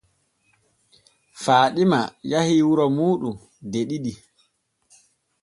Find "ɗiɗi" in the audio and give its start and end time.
3.89-4.13